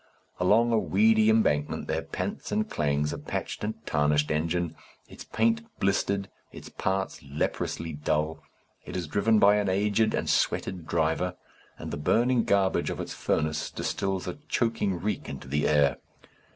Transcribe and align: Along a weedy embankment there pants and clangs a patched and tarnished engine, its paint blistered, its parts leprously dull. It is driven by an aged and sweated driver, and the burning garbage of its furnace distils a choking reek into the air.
Along 0.39 0.71
a 0.71 0.79
weedy 0.79 1.29
embankment 1.29 1.85
there 1.85 2.01
pants 2.01 2.51
and 2.51 2.67
clangs 2.67 3.13
a 3.13 3.19
patched 3.19 3.63
and 3.63 3.85
tarnished 3.85 4.31
engine, 4.31 4.75
its 5.07 5.25
paint 5.25 5.61
blistered, 5.79 6.27
its 6.51 6.69
parts 6.69 7.21
leprously 7.21 7.93
dull. 7.93 8.39
It 8.83 8.95
is 8.95 9.05
driven 9.05 9.37
by 9.37 9.57
an 9.57 9.69
aged 9.69 10.15
and 10.15 10.27
sweated 10.27 10.87
driver, 10.87 11.35
and 11.77 11.91
the 11.91 11.97
burning 11.97 12.45
garbage 12.45 12.89
of 12.89 12.99
its 12.99 13.13
furnace 13.13 13.69
distils 13.69 14.27
a 14.27 14.39
choking 14.49 14.99
reek 14.99 15.29
into 15.29 15.47
the 15.47 15.67
air. 15.67 15.97